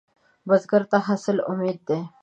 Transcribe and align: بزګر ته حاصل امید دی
بزګر 0.47 0.83
ته 0.91 0.97
حاصل 1.07 1.37
امید 1.49 1.77
دی 1.87 1.99